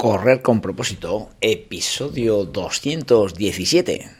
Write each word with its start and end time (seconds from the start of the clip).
Correr 0.00 0.40
con 0.40 0.62
propósito, 0.62 1.28
episodio 1.42 2.46
217. 2.46 4.19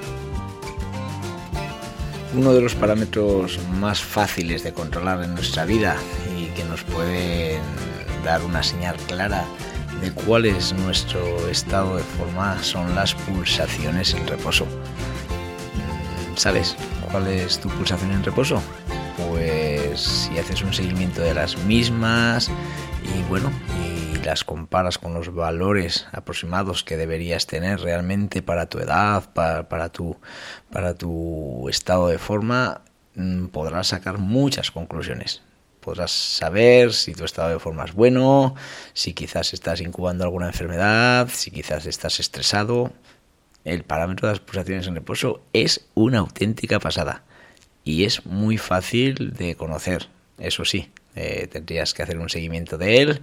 Uno 2.33 2.53
de 2.53 2.61
los 2.61 2.75
parámetros 2.75 3.59
más 3.79 4.01
fáciles 4.01 4.63
de 4.63 4.71
controlar 4.71 5.21
en 5.21 5.35
nuestra 5.35 5.65
vida 5.65 5.97
y 6.37 6.45
que 6.55 6.63
nos 6.63 6.81
pueden 6.83 7.61
dar 8.23 8.41
una 8.43 8.63
señal 8.63 8.95
clara 9.07 9.43
de 10.01 10.11
cuál 10.11 10.45
es 10.45 10.71
nuestro 10.71 11.49
estado 11.49 11.97
de 11.97 12.03
forma 12.03 12.63
son 12.63 12.95
las 12.95 13.13
pulsaciones 13.13 14.13
en 14.13 14.25
reposo. 14.27 14.65
¿Sabes 16.35 16.77
cuál 17.11 17.27
es 17.27 17.59
tu 17.59 17.67
pulsación 17.67 18.11
en 18.13 18.23
reposo? 18.23 18.61
Pues 19.17 19.99
si 19.99 20.37
haces 20.39 20.61
un 20.61 20.73
seguimiento 20.73 21.21
de 21.21 21.33
las 21.33 21.57
mismas 21.65 22.49
y 23.03 23.23
bueno, 23.29 23.51
las 24.31 24.45
comparas 24.45 24.97
con 24.97 25.13
los 25.13 25.35
valores 25.35 26.07
aproximados 26.13 26.85
que 26.85 26.95
deberías 26.95 27.47
tener 27.47 27.81
realmente 27.81 28.41
para 28.41 28.67
tu 28.67 28.79
edad, 28.79 29.29
para, 29.33 29.67
para, 29.67 29.89
tu, 29.89 30.15
para 30.71 30.93
tu 30.93 31.67
estado 31.67 32.07
de 32.07 32.17
forma, 32.17 32.79
mm, 33.15 33.47
podrás 33.47 33.87
sacar 33.87 34.19
muchas 34.19 34.71
conclusiones. 34.71 35.41
Podrás 35.81 36.11
saber 36.11 36.93
si 36.93 37.13
tu 37.13 37.25
estado 37.25 37.49
de 37.49 37.59
forma 37.59 37.83
es 37.83 37.91
bueno, 37.91 38.55
si 38.93 39.13
quizás 39.13 39.53
estás 39.53 39.81
incubando 39.81 40.23
alguna 40.23 40.47
enfermedad, 40.47 41.27
si 41.29 41.51
quizás 41.51 41.85
estás 41.85 42.21
estresado. 42.21 42.93
El 43.65 43.83
parámetro 43.83 44.29
de 44.29 44.35
las 44.35 44.39
pulsaciones 44.39 44.87
en 44.87 44.95
reposo 44.95 45.41
es 45.51 45.89
una 45.93 46.19
auténtica 46.19 46.79
pasada 46.79 47.25
y 47.83 48.05
es 48.05 48.25
muy 48.25 48.57
fácil 48.57 49.33
de 49.33 49.55
conocer, 49.55 50.07
eso 50.37 50.63
sí, 50.63 50.89
eh, 51.13 51.47
tendrías 51.51 51.93
que 51.93 52.03
hacer 52.03 52.17
un 52.19 52.29
seguimiento 52.29 52.77
de 52.77 53.01
él 53.01 53.21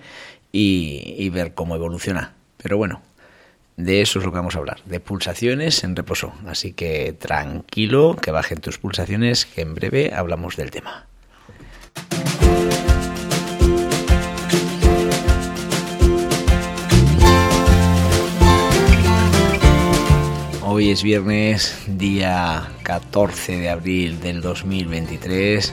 y, 0.53 1.29
ver 1.31 1.55
cómo 1.55 1.75
evoluciona. 1.75 2.35
Pero 2.57 2.77
bueno, 2.77 3.03
de 3.77 4.01
eso 4.01 4.19
es 4.19 4.25
lo 4.25 4.33
que 4.33 4.39
vamos 4.39 4.57
a 4.57 4.59
hablar, 4.59 4.83
de 4.85 5.01
pulsaciones 5.01 5.85
en 5.85 5.97
reposo. 5.97 6.33
Así 6.47 6.73
que 6.73 7.13
tranquilo, 7.13 8.17
que 8.21 8.31
bajen 8.31 8.61
tus 8.61 8.79
pulsaciones, 8.79 9.47
que 9.47 9.63
en 9.63 9.75
breve 9.75 10.13
hablamos 10.15 10.57
del 10.57 10.71
tema. 10.71 11.07
Hoy 20.71 20.91
es 20.91 21.03
viernes, 21.03 21.79
día 21.87 22.69
14 22.83 23.59
de 23.59 23.71
abril 23.71 24.21
del 24.21 24.43
2023 24.43 25.73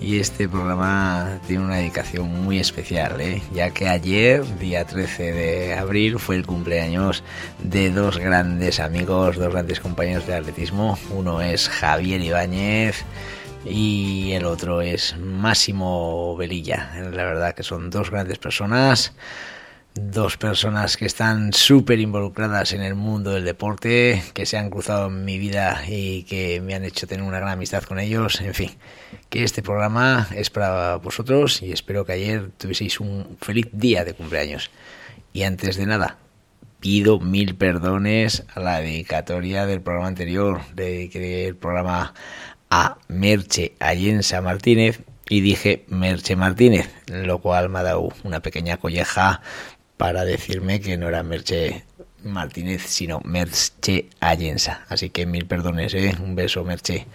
y 0.00 0.18
este 0.18 0.48
programa 0.48 1.38
tiene 1.46 1.64
una 1.66 1.76
dedicación 1.76 2.42
muy 2.42 2.58
especial, 2.58 3.20
¿eh? 3.20 3.42
ya 3.52 3.68
que 3.68 3.86
ayer, 3.86 4.42
día 4.58 4.86
13 4.86 5.32
de 5.32 5.74
abril, 5.74 6.18
fue 6.18 6.36
el 6.36 6.46
cumpleaños 6.46 7.22
de 7.62 7.90
dos 7.90 8.16
grandes 8.16 8.80
amigos, 8.80 9.36
dos 9.36 9.52
grandes 9.52 9.78
compañeros 9.78 10.26
de 10.26 10.36
atletismo. 10.36 10.98
Uno 11.10 11.42
es 11.42 11.68
Javier 11.68 12.22
Ibáñez 12.22 13.04
y 13.66 14.32
el 14.32 14.46
otro 14.46 14.80
es 14.80 15.18
Máximo 15.18 16.34
Velilla. 16.38 16.92
La 17.12 17.24
verdad 17.24 17.54
que 17.54 17.62
son 17.62 17.90
dos 17.90 18.10
grandes 18.10 18.38
personas 18.38 19.12
dos 19.94 20.36
personas 20.36 20.96
que 20.96 21.06
están 21.06 21.52
súper 21.52 21.98
involucradas 21.98 22.72
en 22.72 22.82
el 22.82 22.94
mundo 22.94 23.32
del 23.32 23.44
deporte, 23.44 24.22
que 24.34 24.46
se 24.46 24.56
han 24.56 24.70
cruzado 24.70 25.08
en 25.08 25.24
mi 25.24 25.38
vida 25.38 25.82
y 25.86 26.22
que 26.24 26.60
me 26.60 26.74
han 26.74 26.84
hecho 26.84 27.06
tener 27.06 27.24
una 27.24 27.38
gran 27.38 27.52
amistad 27.52 27.82
con 27.82 27.98
ellos. 27.98 28.40
En 28.40 28.54
fin, 28.54 28.70
que 29.28 29.44
este 29.44 29.62
programa 29.62 30.28
es 30.34 30.50
para 30.50 30.96
vosotros 30.96 31.62
y 31.62 31.72
espero 31.72 32.04
que 32.04 32.12
ayer 32.12 32.50
tuvieseis 32.56 33.00
un 33.00 33.36
feliz 33.40 33.68
día 33.72 34.04
de 34.04 34.14
cumpleaños. 34.14 34.70
Y 35.32 35.42
antes 35.42 35.76
de 35.76 35.86
nada, 35.86 36.18
pido 36.80 37.20
mil 37.20 37.54
perdones 37.54 38.44
a 38.54 38.60
la 38.60 38.80
dedicatoria 38.80 39.66
del 39.66 39.80
programa 39.80 40.08
anterior. 40.08 40.60
Dediqué 40.74 41.46
el 41.46 41.56
programa 41.56 42.14
a 42.70 42.98
Merche 43.08 43.74
Allensa 43.80 44.40
Martínez 44.40 45.00
y 45.28 45.40
dije 45.40 45.84
Merche 45.88 46.34
Martínez, 46.36 46.90
lo 47.06 47.38
cual 47.38 47.68
me 47.68 47.80
ha 47.80 47.82
dado 47.84 48.08
una 48.24 48.40
pequeña 48.40 48.78
colleja 48.78 49.42
para 50.00 50.24
decirme 50.24 50.80
que 50.80 50.96
no 50.96 51.08
era 51.08 51.22
Merche 51.22 51.84
Martínez, 52.24 52.86
sino 52.86 53.20
Merche 53.22 54.06
Allensa. 54.18 54.86
Así 54.88 55.10
que 55.10 55.26
mil 55.26 55.44
perdones, 55.44 55.92
¿eh? 55.92 56.16
un 56.24 56.34
beso 56.34 56.64
Merche. 56.64 57.06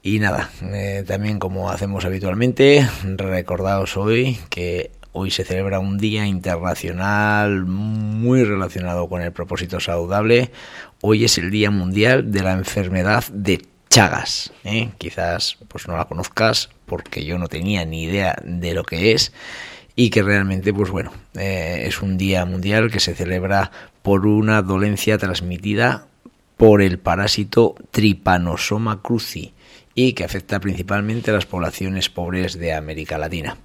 Y 0.00 0.20
nada, 0.20 0.48
eh, 0.62 1.02
también 1.04 1.40
como 1.40 1.68
hacemos 1.68 2.04
habitualmente, 2.04 2.88
recordaos 3.02 3.96
hoy 3.96 4.38
que 4.48 4.92
hoy 5.10 5.32
se 5.32 5.42
celebra 5.42 5.80
un 5.80 5.98
día 5.98 6.24
internacional 6.24 7.64
muy 7.66 8.44
relacionado 8.44 9.08
con 9.08 9.20
el 9.20 9.32
propósito 9.32 9.80
saludable. 9.80 10.52
Hoy 11.00 11.24
es 11.24 11.36
el 11.36 11.50
Día 11.50 11.72
Mundial 11.72 12.30
de 12.30 12.44
la 12.44 12.52
Enfermedad 12.52 13.24
de 13.32 13.60
Chagas. 13.88 14.52
¿eh? 14.62 14.90
Quizás 14.98 15.58
pues 15.66 15.88
no 15.88 15.96
la 15.96 16.04
conozcas 16.04 16.70
porque 16.86 17.24
yo 17.24 17.38
no 17.38 17.48
tenía 17.48 17.84
ni 17.84 18.04
idea 18.04 18.36
de 18.44 18.72
lo 18.72 18.84
que 18.84 19.10
es 19.10 19.32
y 20.00 20.08
que 20.08 20.22
realmente, 20.22 20.72
pues 20.72 20.90
bueno, 20.90 21.12
eh, 21.34 21.82
es 21.84 22.00
un 22.00 22.16
día 22.16 22.46
mundial 22.46 22.90
que 22.90 23.00
se 23.00 23.14
celebra 23.14 23.70
por 24.00 24.26
una 24.26 24.62
dolencia 24.62 25.18
transmitida 25.18 26.06
por 26.56 26.80
el 26.80 26.98
parásito 26.98 27.74
Trypanosoma 27.90 29.02
cruzi 29.02 29.52
y 29.94 30.14
que 30.14 30.24
afecta 30.24 30.58
principalmente 30.58 31.30
a 31.30 31.34
las 31.34 31.44
poblaciones 31.44 32.08
pobres 32.08 32.58
de 32.58 32.72
América 32.72 33.18
Latina. 33.18 33.58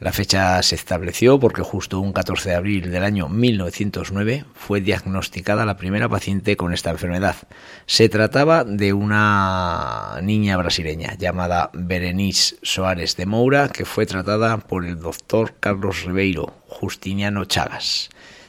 La 0.00 0.12
fecha 0.12 0.62
se 0.62 0.76
estableció 0.76 1.38
porque 1.38 1.60
justo 1.60 2.00
un 2.00 2.14
14 2.14 2.48
de 2.48 2.54
abril 2.54 2.90
del 2.90 3.04
año 3.04 3.28
1909 3.28 4.46
fue 4.54 4.80
diagnosticada 4.80 5.66
la 5.66 5.76
primera 5.76 6.08
paciente 6.08 6.56
con 6.56 6.72
esta 6.72 6.88
enfermedad. 6.88 7.36
Se 7.84 8.08
trataba 8.08 8.64
de 8.64 8.94
una 8.94 10.18
niña 10.22 10.56
brasileña 10.56 11.16
llamada 11.18 11.68
Berenice 11.74 12.56
Soares 12.62 13.18
de 13.18 13.26
Moura 13.26 13.68
que 13.68 13.84
fue 13.84 14.06
tratada 14.06 14.56
por 14.56 14.86
el 14.86 14.98
doctor 14.98 15.56
Carlos 15.60 16.04
Ribeiro 16.04 16.54
Justiniano 16.66 17.44
Chagas. 17.44 18.08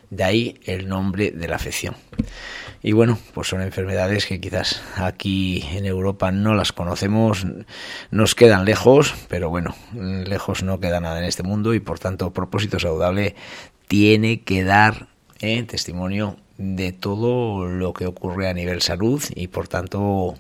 De 0.10 0.24
ahí 0.24 0.62
el 0.64 0.88
nombre 0.88 1.32
de 1.32 1.50
la 1.50 1.58
afección. 1.58 1.96
Y 2.84 2.94
bueno, 2.94 3.20
pues 3.34 3.48
son 3.48 3.62
enfermedades 3.62 4.26
que 4.26 4.42
quizás 4.42 4.82
aquí 4.96 5.64
en 5.74 5.86
Europa 5.86 6.32
no 6.32 6.56
las 6.56 6.72
conocemos, 6.72 7.46
nos 8.10 8.34
quedan 8.34 8.66
lejos, 8.66 9.14
pero 9.28 9.50
bueno, 9.50 9.76
lejos 9.94 10.64
no 10.64 10.80
queda 10.80 11.00
nada 11.00 11.20
en 11.20 11.26
este 11.26 11.44
mundo 11.44 11.76
y 11.76 11.80
por 11.80 12.00
tanto 12.00 12.32
propósito 12.32 12.80
saludable 12.80 13.36
tiene 13.88 14.42
que 14.42 14.64
dar 14.64 15.08
eh, 15.42 15.64
testimonio 15.64 16.38
de 16.58 16.92
todo 16.92 17.68
lo 17.68 17.94
que 17.94 18.08
ocurre 18.08 18.50
a 18.50 18.54
nivel 18.54 18.82
salud 18.82 19.24
y 19.36 19.48
por 19.48 19.68
tanto 19.68 20.36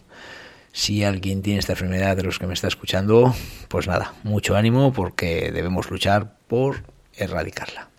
si 0.71 1.03
alguien 1.03 1.41
tiene 1.41 1.59
esta 1.59 1.73
enfermedad 1.73 2.15
de 2.15 2.23
los 2.23 2.39
que 2.39 2.47
me 2.47 2.53
está 2.53 2.67
escuchando, 2.67 3.35
pues 3.67 3.87
nada, 3.87 4.13
mucho 4.23 4.55
ánimo 4.55 4.93
porque 4.93 5.51
debemos 5.51 5.91
luchar 5.91 6.37
por 6.47 6.83
erradicarla. 7.15 7.90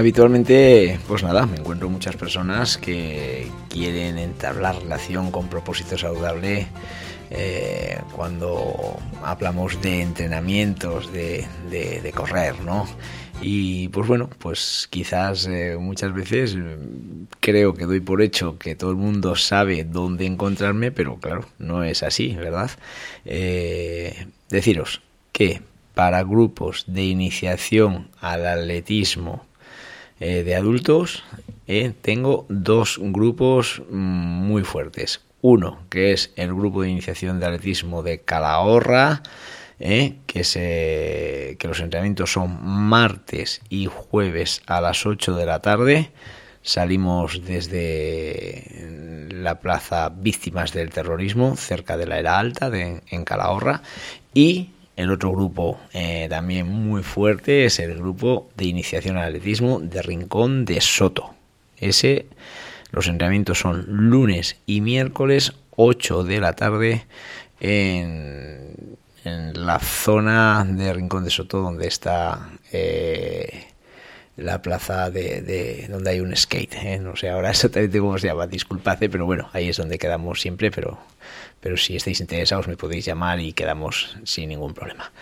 Habitualmente, 0.00 0.98
pues 1.06 1.22
nada, 1.22 1.44
me 1.44 1.58
encuentro 1.58 1.90
muchas 1.90 2.16
personas 2.16 2.78
que 2.78 3.46
quieren 3.68 4.16
entablar 4.16 4.76
relación 4.80 5.30
con 5.30 5.48
propósito 5.48 5.98
saludable 5.98 6.68
eh, 7.28 7.98
cuando 8.16 8.96
hablamos 9.22 9.82
de 9.82 10.00
entrenamientos, 10.00 11.12
de, 11.12 12.12
correr, 12.14 12.62
¿no? 12.62 12.86
Y 13.42 13.88
pues 13.88 14.08
bueno, 14.08 14.30
pues 14.38 14.88
quizás 14.88 15.46
eh, 15.46 15.76
muchas 15.78 16.14
veces 16.14 16.56
creo 17.40 17.74
que 17.74 17.84
doy 17.84 18.00
por 18.00 18.22
hecho 18.22 18.58
que 18.58 18.76
todo 18.76 18.92
el 18.92 18.96
mundo 18.96 19.36
sabe 19.36 19.84
dónde 19.84 20.24
encontrarme, 20.24 20.92
pero 20.92 21.16
claro, 21.16 21.44
no 21.58 21.84
es 21.84 22.02
así, 22.02 22.34
¿verdad? 22.36 22.70
Eh, 23.26 24.28
deciros 24.48 25.02
que 25.30 25.60
para 25.92 26.22
grupos 26.22 26.84
de 26.86 27.04
iniciación 27.04 28.08
al 28.22 28.46
atletismo 28.46 29.44
eh, 30.20 30.44
de 30.44 30.54
adultos 30.54 31.24
eh, 31.72 31.92
tengo 32.02 32.46
dos 32.48 32.98
grupos 33.00 33.80
mm, 33.88 33.94
muy 33.94 34.64
fuertes. 34.64 35.20
Uno, 35.40 35.86
que 35.88 36.12
es 36.12 36.32
el 36.34 36.52
grupo 36.52 36.82
de 36.82 36.90
iniciación 36.90 37.38
de 37.38 37.46
atletismo 37.46 38.02
de 38.02 38.18
Calahorra, 38.18 39.22
eh, 39.78 40.16
que, 40.26 40.42
se, 40.42 41.56
que 41.60 41.68
los 41.68 41.78
entrenamientos 41.78 42.32
son 42.32 42.58
martes 42.60 43.62
y 43.70 43.86
jueves 43.86 44.62
a 44.66 44.80
las 44.80 45.06
8 45.06 45.36
de 45.36 45.46
la 45.46 45.60
tarde. 45.60 46.10
Salimos 46.60 47.44
desde 47.46 49.28
la 49.30 49.60
plaza 49.60 50.08
Víctimas 50.10 50.72
del 50.72 50.90
Terrorismo, 50.90 51.56
cerca 51.56 51.96
de 51.96 52.08
la 52.08 52.18
Era 52.18 52.38
Alta, 52.40 52.68
de, 52.68 53.00
en 53.08 53.24
Calahorra. 53.24 53.82
Y 54.34 54.70
el 54.96 55.10
otro 55.10 55.32
grupo 55.32 55.78
eh, 55.92 56.26
también 56.28 56.68
muy 56.68 57.02
fuerte 57.02 57.64
es 57.64 57.78
el 57.78 57.96
grupo 57.96 58.50
de 58.56 58.66
iniciación 58.66 59.16
al 59.16 59.28
atletismo 59.28 59.80
de 59.80 60.02
Rincón 60.02 60.64
de 60.64 60.80
Soto. 60.80 61.34
Ese, 61.78 62.26
los 62.90 63.08
entrenamientos 63.08 63.58
son 63.58 63.84
lunes 63.88 64.56
y 64.66 64.80
miércoles 64.80 65.54
8 65.76 66.24
de 66.24 66.40
la 66.40 66.52
tarde 66.54 67.06
en, 67.60 68.98
la 69.24 69.78
zona 69.78 70.64
de 70.66 70.92
Rincón 70.92 71.24
de 71.24 71.30
Soto 71.30 71.60
donde 71.60 71.86
está 71.86 72.50
eh, 72.72 73.66
la 74.36 74.62
plaza 74.62 75.10
de, 75.10 75.86
donde 75.88 76.10
hay 76.10 76.20
un 76.20 76.34
skate. 76.34 76.74
¿eh? 76.74 76.98
No 76.98 77.16
sé 77.16 77.28
ahora 77.28 77.50
exactamente 77.50 77.98
cómo 78.00 78.18
se 78.18 78.28
llama, 78.28 78.46
disculpad, 78.46 78.98
pero 78.98 79.26
bueno, 79.26 79.48
ahí 79.52 79.68
es 79.68 79.76
donde 79.76 79.98
quedamos 79.98 80.40
siempre, 80.40 80.70
pero, 80.70 80.98
pero 81.60 81.76
si 81.76 81.96
estáis 81.96 82.20
interesados 82.20 82.68
me 82.68 82.76
podéis 82.76 83.04
llamar 83.04 83.40
y 83.40 83.52
quedamos 83.52 84.16
sin 84.24 84.48
ningún 84.48 84.74
problema. 84.74 85.12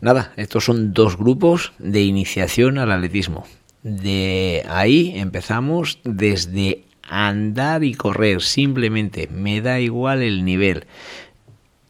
Nada, 0.00 0.32
estos 0.36 0.64
son 0.64 0.92
dos 0.92 1.16
grupos 1.16 1.72
de 1.78 2.02
iniciación 2.02 2.78
al 2.78 2.92
atletismo. 2.92 3.46
De 3.82 4.64
ahí 4.68 5.12
empezamos 5.16 6.00
desde 6.04 6.84
andar 7.02 7.84
y 7.84 7.94
correr, 7.94 8.42
simplemente 8.42 9.28
me 9.28 9.60
da 9.60 9.80
igual 9.80 10.22
el 10.22 10.44
nivel. 10.44 10.86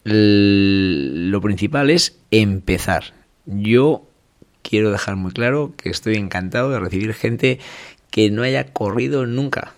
lo 0.03 1.41
principal 1.41 1.89
es 1.89 2.19
empezar. 2.31 3.13
Yo 3.45 4.07
quiero 4.61 4.91
dejar 4.91 5.15
muy 5.15 5.31
claro 5.31 5.73
que 5.77 5.89
estoy 5.89 6.15
encantado 6.15 6.69
de 6.69 6.79
recibir 6.79 7.13
gente 7.13 7.59
que 8.11 8.29
no 8.29 8.43
haya 8.43 8.71
corrido 8.71 9.25
nunca. 9.25 9.73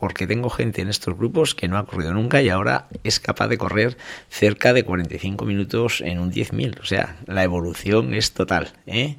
Porque 0.00 0.26
tengo 0.26 0.50
gente 0.50 0.80
en 0.80 0.88
estos 0.88 1.16
grupos 1.16 1.54
que 1.54 1.68
no 1.68 1.78
ha 1.78 1.86
corrido 1.86 2.14
nunca 2.14 2.42
y 2.42 2.48
ahora 2.48 2.88
es 3.04 3.20
capaz 3.20 3.48
de 3.48 3.58
correr 3.58 3.98
cerca 4.30 4.72
de 4.72 4.82
45 4.82 5.44
minutos 5.44 6.00
en 6.00 6.18
un 6.18 6.32
10.000. 6.32 6.80
O 6.80 6.84
sea, 6.84 7.18
la 7.26 7.44
evolución 7.44 8.14
es 8.14 8.32
total. 8.32 8.72
¿eh? 8.86 9.16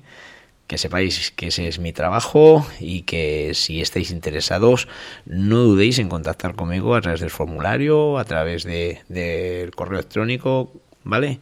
Que 0.66 0.78
sepáis 0.78 1.32
que 1.32 1.48
ese 1.48 1.68
es 1.68 1.80
mi 1.80 1.94
trabajo 1.94 2.66
y 2.80 3.04
que 3.04 3.52
si 3.54 3.80
estáis 3.80 4.10
interesados 4.12 4.88
no 5.26 5.58
dudéis 5.58 6.00
en 6.00 6.10
contactar 6.10 6.56
conmigo 6.56 6.96
a 6.96 7.02
través 7.02 7.20
del 7.20 7.30
formulario, 7.30 8.18
a 8.18 8.26
través 8.26 8.64
del 8.64 9.72
correo 9.76 10.00
electrónico, 10.00 10.74
¿vale? 11.04 11.40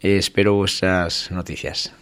Espero 0.00 0.54
vuestras 0.54 1.30
noticias. 1.30 1.92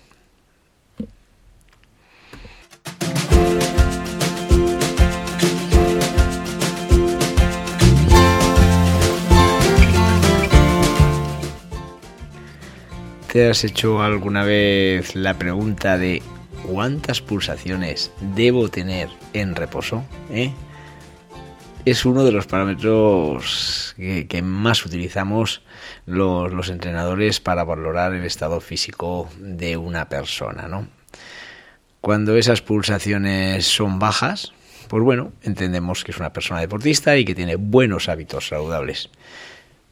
¿Te 13.32 13.50
has 13.50 13.62
hecho 13.62 14.02
alguna 14.02 14.42
vez 14.42 15.14
la 15.14 15.34
pregunta 15.34 15.98
de 15.98 16.22
cuántas 16.66 17.20
pulsaciones 17.20 18.10
debo 18.34 18.70
tener 18.70 19.10
en 19.34 19.54
reposo? 19.54 20.02
¿Eh? 20.30 20.50
Es 21.84 22.06
uno 22.06 22.24
de 22.24 22.32
los 22.32 22.46
parámetros 22.46 23.94
que, 23.98 24.42
más 24.42 24.86
utilizamos 24.86 25.62
los, 26.06 26.50
los, 26.54 26.70
entrenadores 26.70 27.38
para 27.38 27.64
valorar 27.64 28.14
el 28.14 28.24
estado 28.24 28.62
físico 28.62 29.28
de 29.38 29.76
una 29.76 30.08
persona, 30.08 30.66
¿no? 30.66 30.88
Cuando 32.00 32.34
esas 32.34 32.62
pulsaciones 32.62 33.66
son 33.66 33.98
bajas, 33.98 34.54
pues 34.88 35.02
bueno, 35.02 35.32
entendemos 35.42 36.02
que 36.02 36.12
es 36.12 36.18
una 36.18 36.32
persona 36.32 36.60
deportista 36.60 37.14
y 37.18 37.26
que 37.26 37.34
tiene 37.34 37.56
buenos 37.56 38.08
hábitos 38.08 38.48
saludables. 38.48 39.10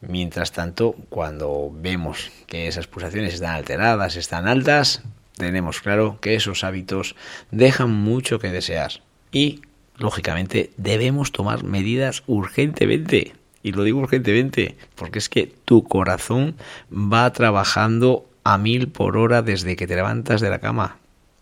Mientras 0.01 0.53
tanto, 0.53 0.95
cuando 1.09 1.71
vemos 1.73 2.31
que 2.47 2.69
esas 2.69 2.87
pulsaciones 2.87 3.35
están 3.35 3.55
alteradas, 3.55 4.17
están 4.17 4.47
altas, 4.47 5.03
tenemos 5.37 5.81
claro 5.81 6.19
que 6.21 6.35
esos 6.35 6.65
hábitos 6.65 7.17
dejan 7.51 7.91
mucho 7.91 8.39
que 8.39 8.51
desear 8.51 9.03
y, 9.33 9.63
lógicamente, 9.97 10.71
debemos 10.77 11.33
tomar 11.33 11.65
medidas 11.65 12.23
urgentemente. 12.27 13.35
Y 13.63 13.73
lo 13.73 13.83
digo 13.83 14.01
urgentemente 14.01 14.77
porque 14.95 15.19
es 15.19 15.29
que 15.29 15.53
tu 15.65 15.85
corazón 15.85 16.57
va 16.93 17.33
trabajando 17.33 18.27
a 18.45 18.59
mil 18.59 18.89
por 18.89 19.17
hora 19.17 19.43
desde 19.43 19.77
que 19.77 19.87
te 19.87 19.97
levantas 19.97 20.41
de 20.41 20.51
la 20.51 20.61
cama. 20.61 20.99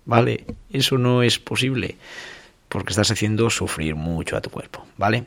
¿Vale? 0.06 0.44
Eso 0.70 0.98
no 0.98 1.22
es 1.22 1.38
posible 1.38 1.96
porque 2.68 2.90
estás 2.90 3.10
haciendo 3.10 3.50
sufrir 3.50 3.94
mucho 3.94 4.36
a 4.36 4.40
tu 4.40 4.50
cuerpo. 4.50 4.86
¿Vale? 4.96 5.24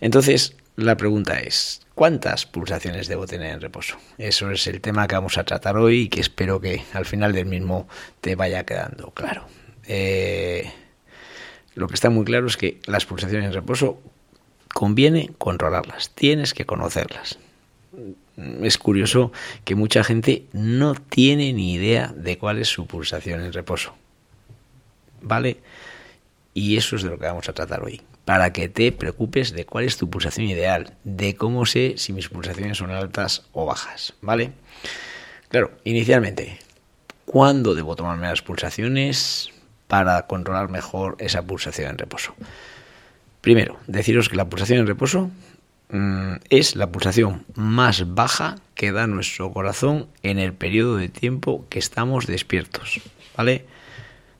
Entonces, 0.00 0.56
la 0.76 0.96
pregunta 0.96 1.38
es, 1.38 1.82
¿cuántas 1.94 2.46
pulsaciones 2.46 3.06
debo 3.06 3.26
tener 3.26 3.52
en 3.52 3.60
reposo? 3.60 3.96
Eso 4.18 4.50
es 4.50 4.66
el 4.66 4.80
tema 4.80 5.06
que 5.06 5.14
vamos 5.14 5.38
a 5.38 5.44
tratar 5.44 5.76
hoy 5.76 6.02
y 6.02 6.08
que 6.08 6.20
espero 6.20 6.60
que 6.60 6.82
al 6.92 7.04
final 7.04 7.32
del 7.32 7.46
mismo 7.46 7.86
te 8.20 8.34
vaya 8.34 8.64
quedando 8.64 9.10
claro. 9.12 9.46
Eh, 9.86 10.72
lo 11.74 11.86
que 11.86 11.94
está 11.94 12.10
muy 12.10 12.24
claro 12.24 12.46
es 12.46 12.56
que 12.56 12.80
las 12.86 13.06
pulsaciones 13.06 13.46
en 13.46 13.52
reposo 13.52 14.00
conviene 14.72 15.30
controlarlas, 15.38 16.10
tienes 16.10 16.54
que 16.54 16.66
conocerlas. 16.66 17.38
Es 18.62 18.78
curioso 18.78 19.30
que 19.64 19.76
mucha 19.76 20.02
gente 20.02 20.46
no 20.52 20.94
tiene 20.94 21.52
ni 21.52 21.74
idea 21.74 22.12
de 22.16 22.36
cuál 22.36 22.58
es 22.58 22.68
su 22.68 22.86
pulsación 22.88 23.42
en 23.42 23.52
reposo. 23.52 23.94
¿Vale? 25.22 25.58
Y 26.52 26.76
eso 26.76 26.96
es 26.96 27.04
de 27.04 27.10
lo 27.10 27.18
que 27.18 27.26
vamos 27.26 27.48
a 27.48 27.52
tratar 27.52 27.84
hoy 27.84 28.02
para 28.24 28.52
que 28.52 28.68
te 28.68 28.92
preocupes 28.92 29.52
de 29.52 29.66
cuál 29.66 29.84
es 29.84 29.96
tu 29.96 30.08
pulsación 30.08 30.46
ideal, 30.46 30.94
de 31.04 31.36
cómo 31.36 31.66
sé 31.66 31.94
si 31.96 32.12
mis 32.12 32.28
pulsaciones 32.28 32.78
son 32.78 32.90
altas 32.90 33.44
o 33.52 33.66
bajas, 33.66 34.14
¿vale? 34.22 34.52
Claro, 35.48 35.72
inicialmente, 35.84 36.58
¿cuándo 37.26 37.74
debo 37.74 37.96
tomarme 37.96 38.28
las 38.28 38.42
pulsaciones 38.42 39.50
para 39.88 40.26
controlar 40.26 40.70
mejor 40.70 41.16
esa 41.18 41.42
pulsación 41.42 41.90
en 41.90 41.98
reposo? 41.98 42.34
Primero, 43.40 43.78
deciros 43.86 44.28
que 44.28 44.36
la 44.36 44.48
pulsación 44.48 44.78
en 44.78 44.86
reposo 44.86 45.30
mm, 45.90 46.36
es 46.48 46.76
la 46.76 46.90
pulsación 46.90 47.44
más 47.54 48.14
baja 48.14 48.56
que 48.74 48.90
da 48.90 49.06
nuestro 49.06 49.52
corazón 49.52 50.08
en 50.22 50.38
el 50.38 50.54
periodo 50.54 50.96
de 50.96 51.10
tiempo 51.10 51.66
que 51.68 51.78
estamos 51.78 52.26
despiertos, 52.26 53.02
¿vale? 53.36 53.66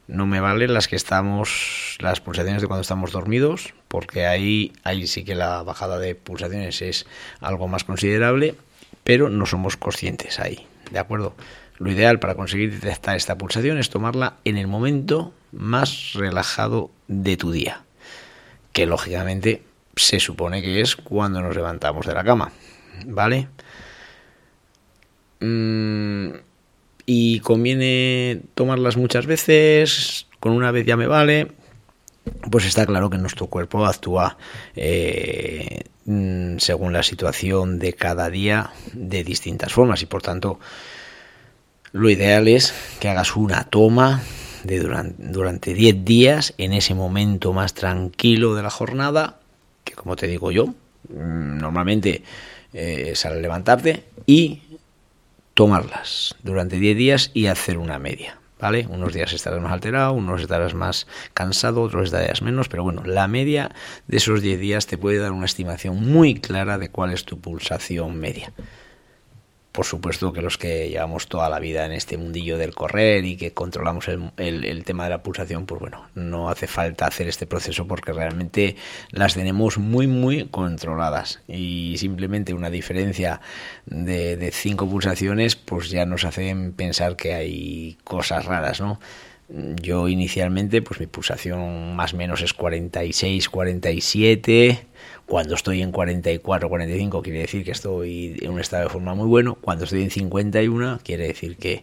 No 0.06 0.26
me 0.26 0.40
valen 0.40 0.74
las 0.74 0.86
que 0.86 0.96
estamos, 0.96 1.96
las 2.00 2.20
pulsaciones 2.20 2.60
de 2.60 2.68
cuando 2.68 2.82
estamos 2.82 3.12
dormidos, 3.12 3.72
porque 3.88 4.26
ahí, 4.26 4.72
ahí 4.82 5.06
sí 5.06 5.24
que 5.24 5.34
la 5.34 5.62
bajada 5.62 5.98
de 5.98 6.14
pulsaciones 6.14 6.82
es 6.82 7.06
algo 7.40 7.68
más 7.68 7.84
considerable, 7.84 8.54
pero 9.02 9.30
no 9.30 9.46
somos 9.46 9.76
conscientes 9.76 10.40
ahí, 10.40 10.66
¿de 10.90 10.98
acuerdo? 10.98 11.34
Lo 11.78 11.90
ideal 11.90 12.18
para 12.20 12.34
conseguir 12.34 12.72
detectar 12.72 13.16
esta 13.16 13.38
pulsación 13.38 13.78
es 13.78 13.90
tomarla 13.90 14.36
en 14.44 14.58
el 14.58 14.66
momento 14.66 15.32
más 15.52 16.12
relajado 16.12 16.90
de 17.08 17.36
tu 17.36 17.50
día, 17.50 17.82
que 18.72 18.86
lógicamente 18.86 19.62
se 19.96 20.20
supone 20.20 20.62
que 20.62 20.80
es 20.80 20.96
cuando 20.96 21.40
nos 21.40 21.56
levantamos 21.56 22.06
de 22.06 22.14
la 22.14 22.24
cama, 22.24 22.52
¿vale? 23.06 23.48
Mm, 25.40 26.30
y 27.06 27.40
conviene 27.40 28.42
tomarlas 28.54 28.96
muchas 28.96 29.26
veces, 29.26 30.26
con 30.40 30.52
una 30.52 30.70
vez 30.70 30.86
ya 30.86 30.96
me 30.96 31.06
vale, 31.06 31.52
pues 32.50 32.64
está 32.64 32.86
claro 32.86 33.10
que 33.10 33.18
nuestro 33.18 33.46
cuerpo 33.46 33.84
actúa 33.84 34.38
eh, 34.76 35.84
mm, 36.06 36.58
según 36.58 36.92
la 36.92 37.02
situación 37.02 37.78
de 37.78 37.92
cada 37.92 38.30
día 38.30 38.70
de 38.92 39.24
distintas 39.24 39.72
formas 39.72 40.02
y 40.02 40.06
por 40.06 40.22
tanto 40.22 40.58
lo 41.92 42.10
ideal 42.10 42.48
es 42.48 42.74
que 42.98 43.08
hagas 43.08 43.36
una 43.36 43.64
toma 43.64 44.22
de 44.64 44.80
durante 45.18 45.74
10 45.74 46.04
días 46.04 46.54
en 46.58 46.72
ese 46.72 46.94
momento 46.94 47.52
más 47.52 47.74
tranquilo 47.74 48.54
de 48.54 48.62
la 48.62 48.70
jornada, 48.70 49.38
que 49.84 49.94
como 49.94 50.16
te 50.16 50.26
digo 50.26 50.50
yo, 50.50 50.66
mm, 50.66 51.58
normalmente 51.58 52.22
eh, 52.72 53.10
es 53.12 53.24
al 53.26 53.40
levantarte 53.40 54.04
y 54.26 54.62
tomarlas 55.54 56.36
durante 56.42 56.76
10 56.78 56.96
días 56.96 57.30
y 57.32 57.46
hacer 57.46 57.78
una 57.78 57.98
media. 57.98 58.38
¿Vale? 58.60 58.86
Unos 58.88 59.12
días 59.12 59.32
estarás 59.32 59.60
más 59.60 59.72
alterado, 59.72 60.12
unos 60.12 60.40
estarás 60.40 60.74
más 60.74 61.06
cansado, 61.34 61.82
otros 61.82 62.04
estarás 62.04 62.40
menos, 62.40 62.68
pero 62.68 62.82
bueno, 62.82 63.02
la 63.04 63.28
media 63.28 63.70
de 64.06 64.16
esos 64.16 64.40
10 64.40 64.58
días 64.58 64.86
te 64.86 64.96
puede 64.96 65.18
dar 65.18 65.32
una 65.32 65.44
estimación 65.44 66.08
muy 66.10 66.36
clara 66.36 66.78
de 66.78 66.88
cuál 66.88 67.12
es 67.12 67.24
tu 67.24 67.38
pulsación 67.40 68.16
media. 68.16 68.52
Por 69.74 69.86
supuesto 69.86 70.32
que 70.32 70.40
los 70.40 70.56
que 70.56 70.88
llevamos 70.88 71.26
toda 71.26 71.50
la 71.50 71.58
vida 71.58 71.84
en 71.84 71.90
este 71.90 72.16
mundillo 72.16 72.58
del 72.58 72.76
correr 72.76 73.24
y 73.24 73.36
que 73.36 73.52
controlamos 73.52 74.06
el, 74.06 74.30
el, 74.36 74.84
tema 74.84 75.02
de 75.02 75.10
la 75.10 75.24
pulsación, 75.24 75.66
pues 75.66 75.80
bueno, 75.80 76.06
no 76.14 76.48
hace 76.48 76.68
falta 76.68 77.08
hacer 77.08 77.26
este 77.26 77.48
proceso 77.48 77.84
porque 77.88 78.12
realmente 78.12 78.76
las 79.10 79.34
tenemos 79.34 79.78
muy, 79.78 80.06
muy 80.06 80.46
controladas. 80.46 81.40
Y 81.48 81.96
simplemente 81.98 82.54
una 82.54 82.70
diferencia 82.70 83.40
de, 83.86 84.36
de 84.36 84.52
cinco 84.52 84.88
pulsaciones, 84.88 85.56
pues 85.56 85.90
ya 85.90 86.06
nos 86.06 86.24
hacen 86.24 86.72
pensar 86.72 87.16
que 87.16 87.34
hay 87.34 87.98
cosas 88.04 88.44
raras, 88.44 88.80
¿no? 88.80 89.00
Yo 89.48 90.06
inicialmente, 90.06 90.82
pues 90.82 91.00
mi 91.00 91.06
pulsación 91.06 91.96
más 91.96 92.14
o 92.14 92.16
menos 92.16 92.42
es 92.42 92.54
46, 92.54 93.48
47 93.48 94.86
cuando 95.26 95.54
estoy 95.54 95.80
en 95.80 95.90
44, 95.90 96.68
45 96.68 97.22
quiere 97.22 97.38
decir 97.40 97.64
que 97.64 97.70
estoy 97.70 98.36
en 98.42 98.50
un 98.50 98.60
estado 98.60 98.84
de 98.84 98.90
forma 98.90 99.14
muy 99.14 99.26
bueno. 99.26 99.56
Cuando 99.60 99.84
estoy 99.84 100.02
en 100.02 100.10
51 100.10 101.00
quiere 101.02 101.26
decir 101.26 101.56
que, 101.56 101.82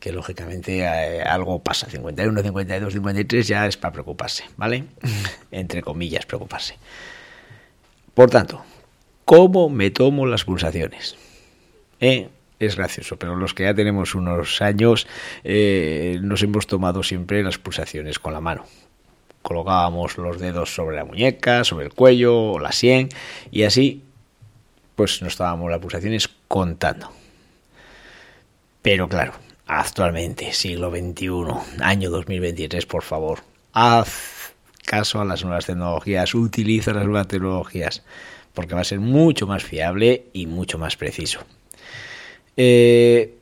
que 0.00 0.12
lógicamente 0.12 0.80
eh, 0.80 1.22
algo 1.22 1.62
pasa. 1.62 1.88
51, 1.88 2.42
52, 2.42 2.92
53 2.92 3.46
ya 3.46 3.66
es 3.66 3.76
para 3.76 3.92
preocuparse, 3.92 4.44
¿vale? 4.56 4.84
Entre 5.50 5.82
comillas, 5.82 6.26
preocuparse. 6.26 6.76
Por 8.14 8.28
tanto, 8.28 8.64
¿cómo 9.24 9.68
me 9.68 9.90
tomo 9.90 10.26
las 10.26 10.44
pulsaciones? 10.44 11.16
Eh, 12.00 12.28
es 12.58 12.76
gracioso, 12.76 13.18
pero 13.18 13.36
los 13.36 13.54
que 13.54 13.62
ya 13.62 13.74
tenemos 13.74 14.14
unos 14.16 14.60
años 14.62 15.06
eh, 15.44 16.18
nos 16.22 16.42
hemos 16.42 16.66
tomado 16.66 17.02
siempre 17.04 17.42
las 17.42 17.58
pulsaciones 17.58 18.18
con 18.18 18.32
la 18.32 18.40
mano 18.40 18.64
colocábamos 19.50 20.16
los 20.16 20.38
dedos 20.38 20.72
sobre 20.72 20.94
la 20.94 21.04
muñeca, 21.04 21.64
sobre 21.64 21.86
el 21.86 21.92
cuello 21.92 22.52
o 22.52 22.60
la 22.60 22.70
sien 22.70 23.08
y 23.50 23.64
así 23.64 24.04
pues 24.94 25.20
nos 25.22 25.32
estábamos 25.32 25.68
las 25.68 25.80
pulsaciones 25.80 26.30
contando. 26.46 27.10
Pero 28.80 29.08
claro, 29.08 29.32
actualmente, 29.66 30.52
siglo 30.52 30.90
XXI, 30.90 31.82
año 31.82 32.10
2023, 32.10 32.86
por 32.86 33.02
favor, 33.02 33.40
haz 33.72 34.54
caso 34.86 35.20
a 35.20 35.24
las 35.24 35.42
nuevas 35.42 35.66
tecnologías, 35.66 36.32
utiliza 36.36 36.92
las 36.92 37.06
nuevas 37.06 37.26
tecnologías, 37.26 38.04
porque 38.54 38.76
va 38.76 38.82
a 38.82 38.84
ser 38.84 39.00
mucho 39.00 39.48
más 39.48 39.64
fiable 39.64 40.26
y 40.32 40.46
mucho 40.46 40.78
más 40.78 40.94
preciso. 40.94 41.40
Eh, 42.56 43.39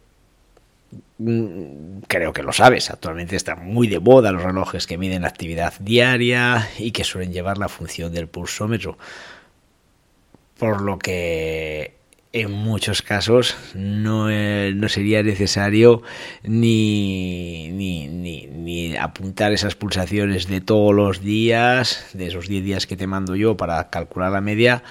creo 1.18 2.32
que 2.32 2.42
lo 2.42 2.52
sabes, 2.52 2.90
actualmente 2.90 3.34
están 3.34 3.66
muy 3.66 3.88
de 3.88 3.98
moda 3.98 4.30
los 4.30 4.42
relojes 4.42 4.86
que 4.86 4.98
miden 4.98 5.22
la 5.22 5.28
actividad 5.28 5.74
diaria 5.80 6.68
y 6.78 6.92
que 6.92 7.04
suelen 7.04 7.32
llevar 7.32 7.58
la 7.58 7.68
función 7.68 8.12
del 8.12 8.28
pulsómetro. 8.28 8.98
Por 10.56 10.80
lo 10.80 10.98
que 10.98 11.98
en 12.32 12.52
muchos 12.52 13.02
casos 13.02 13.56
no, 13.74 14.30
eh, 14.30 14.72
no 14.74 14.88
sería 14.88 15.22
necesario 15.22 16.02
ni, 16.42 17.70
ni, 17.72 18.06
ni, 18.06 18.46
ni, 18.46 18.96
apuntar 18.96 19.52
esas 19.52 19.74
pulsaciones 19.74 20.46
de 20.46 20.60
todos 20.60 20.94
los 20.94 21.22
días, 21.22 22.06
de 22.12 22.26
esos 22.26 22.46
10 22.48 22.64
días 22.64 22.86
que 22.86 22.96
te 22.96 23.06
mando 23.06 23.34
yo 23.34 23.56
para 23.56 23.88
calcular 23.88 24.30
la 24.30 24.42
media, 24.42 24.82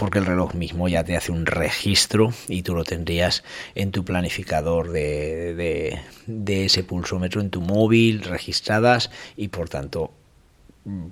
porque 0.00 0.18
el 0.18 0.24
reloj 0.24 0.54
mismo 0.54 0.88
ya 0.88 1.04
te 1.04 1.14
hace 1.14 1.30
un 1.30 1.44
registro 1.44 2.32
y 2.48 2.62
tú 2.62 2.74
lo 2.74 2.84
tendrías 2.84 3.44
en 3.74 3.92
tu 3.92 4.02
planificador 4.02 4.92
de, 4.92 5.54
de, 5.54 5.98
de 6.26 6.64
ese 6.64 6.84
pulsómetro 6.84 7.42
en 7.42 7.50
tu 7.50 7.60
móvil, 7.60 8.22
registradas 8.22 9.10
y 9.36 9.48
por 9.48 9.68
tanto, 9.68 10.10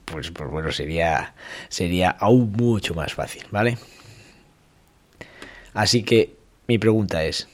pues, 0.06 0.30
pues 0.30 0.50
bueno, 0.50 0.72
sería, 0.72 1.34
sería 1.68 2.08
aún 2.08 2.52
mucho 2.52 2.94
más 2.94 3.12
fácil, 3.12 3.44
¿vale? 3.50 3.76
Así 5.74 6.02
que 6.02 6.36
mi 6.66 6.78
pregunta 6.78 7.24
es, 7.24 7.46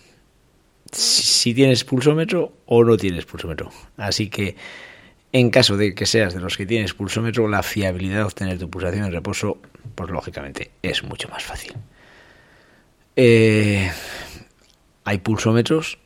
si 0.93 1.53
tienes 1.53 1.83
pulsómetro 1.83 2.53
o 2.67 2.85
no 2.85 2.97
tienes 2.97 3.25
pulsómetro. 3.25 3.73
Así 3.97 4.31
que 4.31 4.55
en 5.35 5.51
caso 5.51 5.77
de 5.77 5.97
que 5.97 6.07
seas 6.07 6.33
de 6.33 6.39
los 6.39 6.57
que 6.57 6.65
tienes 6.65 6.95
pulsómetro, 6.95 7.49
la 7.49 7.65
fiabilidad 7.65 8.19
de 8.19 8.23
obtener 8.23 8.57
tu 8.57 8.71
pulsación 8.71 9.05
en 9.05 9.11
reposo, 9.11 9.59
pues 9.97 10.09
lógicamente 10.09 10.71
es 10.81 11.03
mucho 11.03 11.29
más 11.29 11.43
fácil. 11.43 11.73
Eh, 13.17 13.91
hay 15.03 15.19
pulsómetros, 15.19 15.99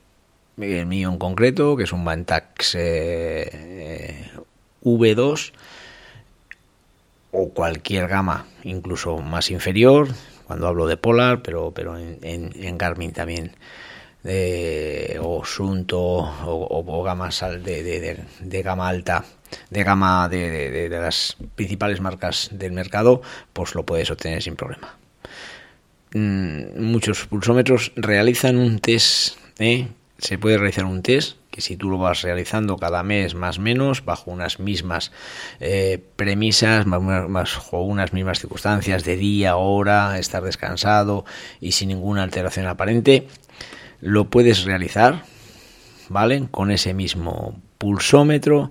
el 0.56 0.86
mío 0.86 1.10
en 1.10 1.18
concreto, 1.18 1.76
que 1.76 1.84
es 1.84 1.92
un 1.92 2.04
Mantax 2.04 2.74
eh, 2.78 4.30
V2 4.82 5.52
o 7.30 7.50
cualquier 7.50 8.08
gama 8.08 8.46
incluso 8.64 9.18
más 9.18 9.50
inferior, 9.50 10.08
cuando 10.46 10.68
hablo 10.68 10.86
de 10.86 10.96
Polar, 10.96 11.42
pero, 11.42 11.72
pero 11.74 11.98
en, 11.98 12.78
Garmin 12.78 13.12
también, 13.12 13.52
o 15.20 15.44
Sunto, 15.44 15.98
o, 16.00 17.02
gamas 17.02 17.40
de, 17.40 17.82
de, 17.82 18.24
de, 18.40 18.62
gama 18.62 18.88
alta, 18.88 19.24
de 19.70 19.84
gama 19.84 20.28
de, 20.28 20.88
las 20.90 21.36
principales 21.54 22.00
marcas 22.00 22.50
del 22.52 22.72
mercado, 22.72 23.22
pues 23.52 23.74
lo 23.74 23.84
puedes 23.84 24.10
obtener 24.10 24.42
sin 24.42 24.56
problema. 24.56 24.96
Mm, 26.14 26.80
muchos 26.80 27.26
pulsómetros 27.26 27.92
realizan 27.96 28.56
un 28.56 28.78
test, 28.78 29.36
¿eh? 29.58 29.88
se 30.18 30.38
puede 30.38 30.58
realizar 30.58 30.84
un 30.84 31.02
test 31.02 31.38
si 31.60 31.76
tú 31.76 31.90
lo 31.90 31.98
vas 31.98 32.22
realizando 32.22 32.76
cada 32.76 33.02
mes 33.02 33.34
más 33.34 33.58
o 33.58 33.60
menos, 33.60 34.04
bajo 34.04 34.30
unas 34.30 34.60
mismas 34.60 35.12
eh, 35.60 36.02
premisas, 36.16 36.84
bajo 36.86 37.82
unas 37.82 38.12
mismas 38.12 38.40
circunstancias 38.40 39.04
de 39.04 39.16
día, 39.16 39.56
hora, 39.56 40.18
estar 40.18 40.42
descansado 40.42 41.24
y 41.60 41.72
sin 41.72 41.88
ninguna 41.88 42.22
alteración 42.22 42.66
aparente, 42.66 43.26
lo 44.00 44.30
puedes 44.30 44.64
realizar, 44.64 45.24
¿vale? 46.08 46.48
Con 46.50 46.70
ese 46.70 46.94
mismo 46.94 47.60
pulsómetro, 47.78 48.70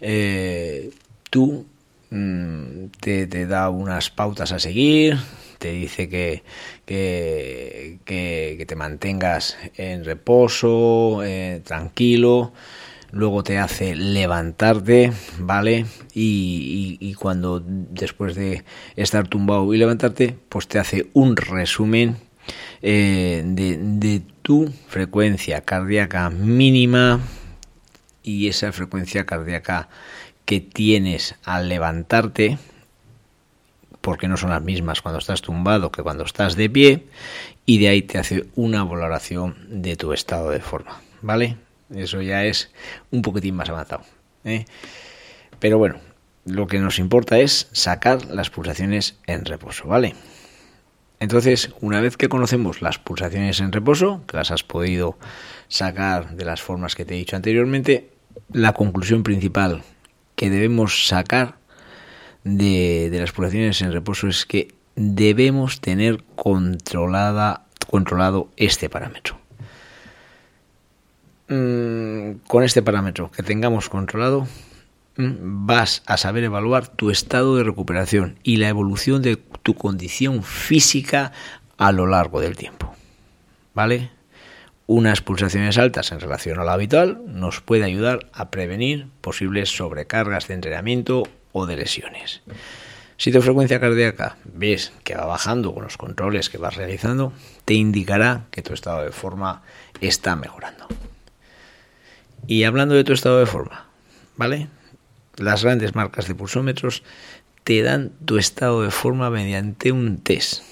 eh, 0.00 0.90
tú 1.30 1.66
mm, 2.10 2.86
te, 3.00 3.26
da 3.46 3.70
unas 3.70 4.10
pautas 4.10 4.52
a 4.52 4.58
seguir, 4.58 5.18
te 5.58 5.72
dice 5.72 6.08
que, 6.08 6.42
que, 6.86 8.64
te 8.66 8.76
mantengas 8.76 9.58
en 9.76 10.04
reposo, 10.04 11.22
eh, 11.24 11.60
tranquilo, 11.64 12.52
luego 13.12 13.42
te 13.42 13.58
hace 13.58 13.94
levantarte, 13.94 15.12
¿vale? 15.38 15.86
Y, 16.14 17.14
cuando 17.14 17.62
después 17.62 18.34
de 18.34 18.64
estar 18.96 19.28
tumbado 19.28 19.74
y 19.74 19.78
levantarte, 19.78 20.36
pues 20.48 20.66
te 20.68 20.78
hace 20.78 21.08
un 21.12 21.36
resumen 21.36 22.16
eh, 22.82 23.42
de, 23.44 24.22
tu 24.42 24.72
frecuencia 24.88 25.60
cardíaca 25.60 26.28
mínima 26.30 27.20
y 28.22 28.48
esa 28.48 28.72
frecuencia 28.72 29.26
cardíaca 29.26 29.88
que 30.44 30.60
tienes 30.60 31.36
al 31.44 31.68
levantarte, 31.68 32.58
porque 34.00 34.28
no 34.28 34.36
son 34.36 34.50
las 34.50 34.62
mismas 34.62 35.02
cuando 35.02 35.18
estás 35.18 35.42
tumbado 35.42 35.92
que 35.92 36.02
cuando 36.02 36.24
estás 36.24 36.56
de 36.56 36.68
pie, 36.70 37.06
y 37.66 37.78
de 37.78 37.88
ahí 37.88 38.02
te 38.02 38.18
hace 38.18 38.46
una 38.56 38.82
valoración 38.82 39.56
de 39.68 39.96
tu 39.96 40.12
estado 40.12 40.50
de 40.50 40.60
forma, 40.60 41.00
¿vale? 41.22 41.56
Eso 41.94 42.20
ya 42.22 42.44
es 42.44 42.70
un 43.10 43.22
poquitín 43.22 43.56
más 43.56 43.68
avanzado. 43.68 44.02
¿eh? 44.44 44.64
Pero 45.58 45.78
bueno, 45.78 46.00
lo 46.44 46.66
que 46.66 46.78
nos 46.78 46.98
importa 46.98 47.38
es 47.38 47.68
sacar 47.72 48.26
las 48.26 48.50
pulsaciones 48.50 49.18
en 49.26 49.44
reposo, 49.44 49.86
¿vale? 49.86 50.14
Entonces, 51.20 51.70
una 51.82 52.00
vez 52.00 52.16
que 52.16 52.30
conocemos 52.30 52.80
las 52.80 52.98
pulsaciones 52.98 53.60
en 53.60 53.72
reposo, 53.72 54.22
que 54.26 54.38
las 54.38 54.50
has 54.50 54.64
podido 54.64 55.18
sacar 55.68 56.34
de 56.34 56.46
las 56.46 56.62
formas 56.62 56.94
que 56.94 57.04
te 57.04 57.14
he 57.14 57.18
dicho 57.18 57.36
anteriormente, 57.36 58.08
la 58.50 58.72
conclusión 58.72 59.22
principal 59.22 59.82
que 60.34 60.48
debemos 60.48 61.06
sacar 61.06 61.56
de, 62.44 63.10
las 63.12 63.32
poblaciones 63.32 63.82
en 63.82 63.92
reposo 63.92 64.28
es 64.28 64.46
que 64.46 64.68
debemos 64.96 65.82
tener 65.82 66.24
controlada, 66.36 67.66
controlado 67.86 68.48
este 68.56 68.88
parámetro. 68.88 69.38
Mm, 71.48 72.46
con 72.46 72.64
este 72.64 72.80
parámetro 72.80 73.30
que 73.30 73.42
tengamos 73.42 73.90
controlado, 73.90 74.48
vas 75.20 76.02
a 76.06 76.16
saber 76.16 76.44
evaluar 76.44 76.88
tu 76.88 77.10
estado 77.10 77.56
de 77.56 77.64
recuperación 77.64 78.38
y 78.42 78.56
la 78.56 78.68
evolución 78.68 79.22
de 79.22 79.36
tu 79.36 79.74
condición 79.74 80.42
física 80.42 81.32
a 81.76 81.92
lo 81.92 82.06
largo 82.06 82.40
del 82.40 82.56
tiempo. 82.56 82.94
¿Vale? 83.74 84.10
Unas 84.86 85.20
pulsaciones 85.20 85.78
altas 85.78 86.10
en 86.12 86.20
relación 86.20 86.58
a 86.58 86.64
lo 86.64 86.70
habitual 86.70 87.22
nos 87.26 87.60
puede 87.60 87.84
ayudar 87.84 88.28
a 88.32 88.50
prevenir 88.50 89.06
posibles 89.20 89.76
sobrecargas 89.76 90.48
de 90.48 90.54
entrenamiento 90.54 91.22
o 91.52 91.66
de 91.66 91.76
lesiones. 91.76 92.42
Si 93.16 93.30
tu 93.30 93.42
frecuencia 93.42 93.80
cardíaca 93.80 94.36
ves 94.44 94.92
que 95.04 95.14
va 95.14 95.26
bajando 95.26 95.74
con 95.74 95.84
los 95.84 95.96
controles 95.96 96.48
que 96.48 96.58
vas 96.58 96.76
realizando, 96.76 97.32
te 97.66 97.74
indicará 97.74 98.46
que 98.50 98.62
tu 98.62 98.72
estado 98.72 99.04
de 99.04 99.12
forma 99.12 99.62
está 100.00 100.36
mejorando. 100.36 100.88
Y 102.46 102.64
hablando 102.64 102.94
de 102.94 103.04
tu 103.04 103.12
estado 103.12 103.38
de 103.38 103.46
forma, 103.46 103.86
¿vale? 104.36 104.68
Las 105.40 105.64
grandes 105.64 105.94
marcas 105.94 106.28
de 106.28 106.34
pulsómetros 106.34 107.02
te 107.64 107.82
dan 107.82 108.12
tu 108.24 108.36
estado 108.36 108.82
de 108.82 108.90
forma 108.90 109.30
mediante 109.30 109.90
un 109.90 110.18
test, 110.18 110.62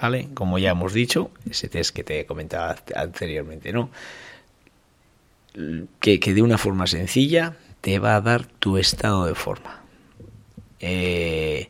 ¿vale? 0.00 0.28
Como 0.34 0.58
ya 0.58 0.70
hemos 0.70 0.92
dicho, 0.92 1.30
ese 1.48 1.68
test 1.68 1.94
que 1.94 2.02
te 2.02 2.26
comentaba 2.26 2.76
anteriormente, 2.96 3.72
¿no? 3.72 3.90
Que, 6.00 6.18
que 6.18 6.34
de 6.34 6.42
una 6.42 6.58
forma 6.58 6.88
sencilla 6.88 7.56
te 7.80 8.00
va 8.00 8.16
a 8.16 8.20
dar 8.20 8.46
tu 8.46 8.78
estado 8.78 9.26
de 9.26 9.36
forma. 9.36 9.82
Eh, 10.80 11.68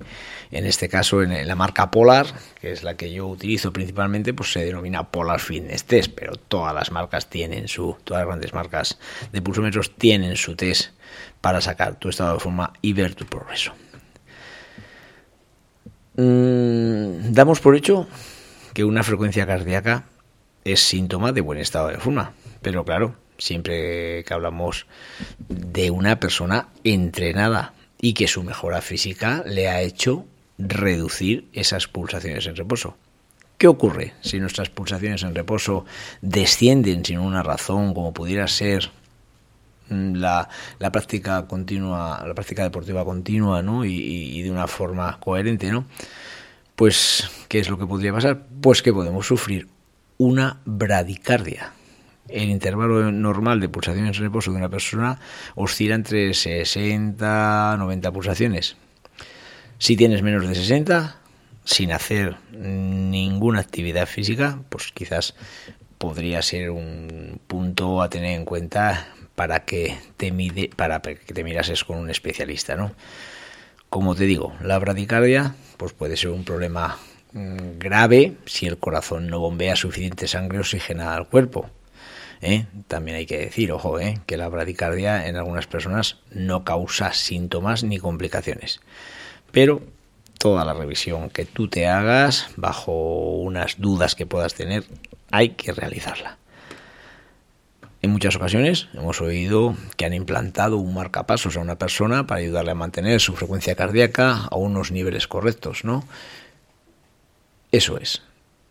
en 0.50 0.66
este 0.66 0.88
caso, 0.88 1.23
en 1.23 1.47
la 1.47 1.54
marca 1.54 1.90
Polar, 1.90 2.26
que 2.61 2.73
es 2.73 2.83
la 2.83 2.97
que 2.97 3.12
yo 3.12 3.26
utilizo 3.26 3.73
principalmente, 3.73 4.33
pues 4.33 4.52
se 4.52 4.64
denomina 4.64 5.11
Polar 5.11 5.40
Fitness 5.40 5.85
Test, 5.85 6.12
pero 6.14 6.37
todas 6.37 6.75
las 6.75 6.90
marcas 6.90 7.28
tienen 7.28 7.69
su, 7.69 7.97
todas 8.04 8.23
las 8.23 8.28
grandes 8.28 8.54
marcas 8.54 8.99
de 9.31 9.43
pulsómetros 9.43 9.95
tienen 9.97 10.37
su 10.37 10.57
test 10.57 10.93
para 11.45 11.61
sacar 11.61 11.97
tu 11.97 12.09
estado 12.09 12.33
de 12.33 12.41
forma 12.41 12.73
y 12.81 12.95
ver 12.95 13.15
tu 13.15 13.27
progreso. 13.27 13.75
Mm, 16.17 17.35
damos 17.35 17.61
por 17.61 17.77
hecho 17.77 18.09
que 18.73 18.83
una 18.83 19.03
frecuencia 19.03 19.47
cardíaca 19.47 20.05
es 20.65 20.81
síntoma 20.81 21.33
de 21.33 21.43
buen 21.43 21.59
estado 21.59 21.89
de 21.89 21.99
forma, 21.99 22.33
pero 22.63 22.87
claro, 22.87 23.17
siempre 23.37 24.25
que 24.25 24.33
hablamos 24.33 24.87
de 25.51 25.91
una 25.91 26.19
persona 26.19 26.69
entrenada 26.83 27.75
y 28.01 28.15
que 28.15 28.27
su 28.27 28.43
mejora 28.43 28.81
física 28.81 29.43
le 29.45 29.69
ha 29.69 29.83
hecho 29.83 30.25
reducir 30.57 31.51
esas 31.53 31.89
pulsaciones 31.89 32.47
en 32.47 32.57
reposo. 32.57 32.97
¿Qué 33.59 33.69
ocurre 33.69 34.15
si 34.23 34.41
nuestras 34.41 34.71
pulsaciones 34.71 35.23
en 35.23 35.35
reposo 35.35 35.85
descienden 36.23 37.05
sin 37.05 37.19
una 37.19 37.43
razón, 37.43 37.93
como 37.93 38.15
pudiera 38.15 38.49
ser 38.49 38.91
la, 39.88 40.49
la 40.79 40.93
práctica 40.93 41.47
continua, 41.47 42.23
la 42.26 42.35
práctica 42.35 42.62
deportiva 42.62 43.05
continua, 43.05 43.62
¿no? 43.62 43.85
Y, 43.85 43.93
y, 43.93 44.43
de 44.43 44.50
una 44.50 44.67
forma 44.67 45.19
coherente, 45.21 45.71
¿no? 45.71 45.87
Pues, 46.76 47.31
¿qué 47.49 47.61
es 47.61 47.69
lo 47.69 47.79
que 47.79 47.87
podría 47.87 48.12
pasar? 48.12 48.47
Pues 48.61 48.83
que 48.83 48.93
podemos 48.93 49.26
sufrir 49.26 49.69
una 50.19 50.61
bradicardia. 50.64 51.73
El 52.29 52.49
intervalo 52.49 53.12
normal 53.12 53.61
de 53.61 53.69
pulsaciones 53.69 54.17
en 54.17 54.25
reposo 54.25 54.50
de 54.50 54.57
una 54.57 54.71
persona 54.71 55.21
oscila 55.55 55.95
entre 55.95 56.33
60 56.33 57.76
90 57.79 58.12
pulsaciones. 58.12 58.76
Si 59.79 59.97
tienes 59.97 60.23
menos 60.23 60.47
de 60.49 60.55
60, 60.55 61.17
sin 61.64 61.93
hacer 61.93 62.37
ninguna 62.53 63.61
actividad 63.61 64.07
física, 64.07 64.61
pues 64.69 64.93
quizás 64.93 65.35
podría 65.99 66.43
ser 66.43 66.71
un 66.71 67.41
punto 67.47 68.03
a 68.03 68.09
tener 68.09 68.33
en 68.38 68.45
cuenta 68.45 69.09
para 69.35 69.64
que 69.64 69.99
te 70.17 70.31
mide, 70.31 70.71
para 70.75 71.00
que 71.00 71.17
te 71.17 71.45
mirases 71.45 71.85
con 71.85 71.99
un 71.99 72.11
especialista, 72.11 72.76
¿no? 72.76 72.93
Como 73.91 74.14
te 74.14 74.25
digo, 74.25 74.55
la 74.62 74.79
bradicardia 74.79 75.55
pues 75.76 75.93
puede 75.93 76.17
ser 76.17 76.31
un 76.31 76.45
problema 76.45 76.99
mm, 77.33 77.79
grave 77.79 78.37
si 78.47 78.67
el 78.67 78.79
corazón 78.79 79.29
no 79.29 79.41
bombea 79.41 79.76
suficiente 79.76 80.29
sangre 80.29 80.59
oxigenada 80.59 81.17
al 81.17 81.29
cuerpo. 81.29 81.71
¿eh? 82.41 82.67
También 82.88 83.17
hay 83.17 83.26
que 83.26 83.38
decir, 83.38 83.73
ojo, 83.73 84.00
¿eh? 84.00 84.21
que 84.26 84.37
la 84.37 84.49
bradicardia 84.49 85.26
en 85.29 85.37
algunas 85.37 85.67
personas 85.67 86.19
no 86.31 86.64
causa 86.64 87.12
síntomas 87.12 87.85
ni 87.85 87.99
complicaciones 87.99 88.81
pero 89.55 89.81
toda 90.37 90.64
la 90.64 90.75
revisión 90.75 91.31
que 91.31 91.47
tú 91.47 91.69
te 91.69 91.87
hagas, 91.87 92.49
bajo 92.57 93.37
unas 93.37 93.81
dudas 93.81 94.17
que 94.17 94.26
puedas 94.26 94.53
tener, 94.53 94.85
hay 95.31 95.50
que 95.50 95.73
realizarla. 95.73 96.38
En 98.05 98.11
muchas 98.11 98.37
ocasiones 98.37 98.89
hemos 98.93 99.23
oído 99.23 99.75
que 99.97 100.05
han 100.05 100.13
implantado 100.13 100.77
un 100.77 100.93
marcapasos 100.93 101.57
a 101.57 101.61
una 101.61 101.79
persona 101.79 102.27
para 102.27 102.43
ayudarle 102.43 102.73
a 102.73 102.75
mantener 102.75 103.19
su 103.19 103.35
frecuencia 103.35 103.77
cardíaca 103.77 104.45
a 104.51 104.57
unos 104.57 104.91
niveles 104.91 105.27
correctos, 105.27 105.85
¿no? 105.85 106.07
Eso 107.73 107.97
es 107.97 108.21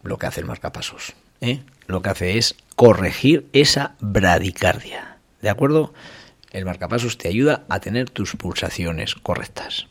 lo 0.03 0.19
que 0.19 0.27
hace 0.27 0.41
el 0.41 0.45
marcapasos. 0.45 1.13
¿eh? 1.41 1.61
Lo 1.87 2.03
que 2.03 2.11
hace 2.11 2.37
es 2.37 2.55
corregir 2.75 3.47
esa 3.53 3.95
bradicardia. 3.99 5.17
¿De 5.41 5.49
acuerdo? 5.49 5.95
El 6.51 6.65
marcapasos 6.65 7.17
te 7.17 7.27
ayuda 7.27 7.63
a 7.69 7.79
tener 7.79 8.11
tus 8.11 8.35
pulsaciones 8.35 9.15
correctas. 9.15 9.87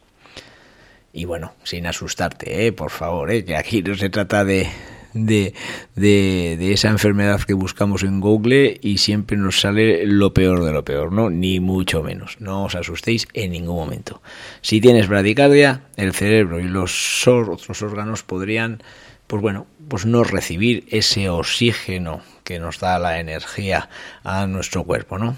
Y 1.13 1.25
bueno, 1.25 1.53
sin 1.65 1.89
asustarte, 1.89 2.69
¿eh? 2.69 2.73
por 2.73 2.93
favor, 2.93 3.33
¿eh? 3.33 3.45
que 3.45 3.57
aquí 3.57 3.83
no 3.83 3.97
se 3.97 4.09
trata 4.09 4.45
de, 4.45 4.71
de, 5.15 5.55
de, 5.95 6.73
esa 6.73 6.89
enfermedad 6.89 7.41
que 7.43 7.55
buscamos 7.55 8.03
en 8.03 8.21
Google 8.21 8.79
y 8.83 8.99
siempre 8.99 9.37
nos 9.37 9.61
sale 9.61 10.07
lo 10.07 10.35
peor 10.35 10.65
de 10.65 10.73
lo 10.73 10.85
peor, 10.85 11.13
¿no? 11.13 11.31
Ni 11.31 11.61
mucho 11.61 12.03
menos. 12.03 12.37
No 12.41 12.65
os 12.65 12.75
asustéis 12.75 13.27
en 13.35 13.53
ningún 13.53 13.77
momento. 13.77 14.23
Si 14.61 14.81
tienes 14.81 15.09
bradicardia, 15.09 15.83
el 15.97 16.13
cerebro 16.13 16.61
y 16.61 16.69
los 16.69 17.27
otros 17.27 17.83
órganos 17.83 18.23
podrían, 18.23 18.83
pues 19.27 19.43
bueno, 19.43 19.67
pues 19.89 20.07
no 20.07 20.25
recibir 20.25 20.85
ese 20.89 21.29
oxígeno 21.29 22.23
que 22.45 22.59
nos 22.59 22.81
da 22.81 22.99
la 22.99 23.21
energía 23.21 23.89
a 24.25 24.47
nuestro 24.47 24.85
cuerpo, 24.85 25.19
¿no? 25.19 25.37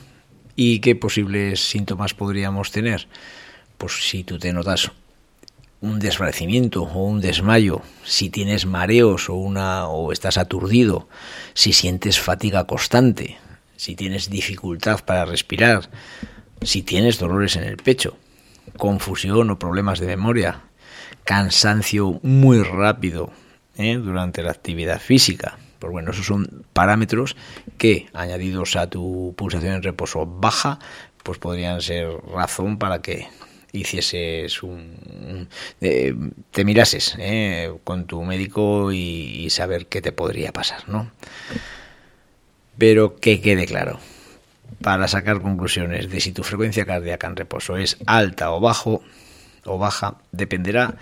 ¿Y 0.57 0.79
qué 0.81 0.95
posibles 0.95 1.61
síntomas 1.61 2.15
podríamos 2.15 2.71
tener? 2.71 3.09
Pues 3.77 4.09
si 4.09 4.23
tú 4.23 4.39
te 4.39 4.53
notas 4.53 4.93
un 5.85 5.99
desvanecimiento 5.99 6.85
o 6.85 7.05
un 7.05 7.21
desmayo, 7.21 7.83
si 8.05 8.31
tienes 8.31 8.65
mareos 8.65 9.29
o 9.29 9.35
una 9.35 9.87
o 9.87 10.13
estás 10.13 10.39
aturdido, 10.39 11.09
si 11.53 11.75
sientes 11.75 12.19
fatiga 12.19 12.65
constante, 12.65 13.37
si 13.77 13.95
tienes 13.95 14.31
dificultad 14.31 15.05
para 15.05 15.27
respirar, 15.27 15.91
si 16.63 16.83
tienes 16.83 17.19
dolores 17.19 17.57
en 17.57 17.65
el 17.65 17.77
pecho, 17.77 18.17
confusión 18.79 19.51
o 19.51 19.59
problemas 19.59 20.01
de 20.01 20.07
memoria, 20.07 20.63
cansancio 21.25 22.19
muy 22.23 22.63
rápido 22.63 23.31
¿eh? 23.77 23.97
durante 23.97 24.43
la 24.43 24.53
actividad 24.53 25.01
física. 25.01 25.59
Pues 25.81 25.93
bueno, 25.93 26.13
esos 26.13 26.25
son 26.25 26.65
parámetros 26.73 27.37
que, 27.77 28.07
añadidos 28.15 28.77
a 28.77 28.89
tu 28.89 29.35
pulsación 29.37 29.75
en 29.75 29.83
reposo 29.83 30.25
baja, 30.25 30.79
pues 31.23 31.39
podrían 31.39 31.83
ser 31.83 32.09
razón 32.35 32.79
para 32.79 33.03
que 33.03 33.29
hicieses 33.75 34.63
un... 34.63 35.49
Eh, 35.81 36.15
te 36.51 36.65
mirases 36.65 37.17
eh, 37.19 37.73
con 37.85 38.07
tu 38.07 38.23
médico 38.23 38.93
y, 38.93 39.49
saber 39.51 39.87
qué 39.87 40.01
te 40.01 40.13
podría 40.13 40.53
pasar, 40.53 40.89
¿no? 40.89 41.11
Pero 42.79 43.17
que 43.17 43.41
quede 43.41 43.67
claro, 43.67 44.01
para 44.81 45.07
sacar 45.09 45.43
conclusiones 45.43 46.09
de 46.11 46.21
si 46.21 46.33
tu 46.33 46.43
frecuencia 46.43 46.87
cardíaca 46.87 47.27
en 47.27 47.37
reposo 47.37 47.77
es 47.77 47.99
alta 48.07 48.51
o 48.53 48.61
bajo 48.61 49.03
o 49.65 49.79
baja, 49.79 50.19
dependerá 50.33 50.97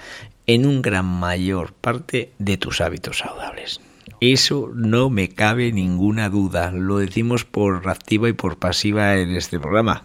en 0.47 0.67
un 0.67 0.83
gran 0.83 1.07
mayor 1.07 1.73
parte 1.73 2.33
de 2.39 2.57
tus 2.57 2.81
hábitos 2.81 3.19
saludables. 3.19 3.81
Eso 4.21 4.71
no 4.75 5.11
me 5.11 5.29
cabe 5.29 5.73
ninguna 5.73 6.29
duda. 6.29 6.71
Lo 6.71 6.99
decimos 6.99 7.45
por 7.45 7.89
activa 7.89 8.29
y 8.29 8.33
por 8.33 8.59
pasiva 8.59 9.17
en 9.17 9.35
este 9.35 9.59
programa, 9.59 10.05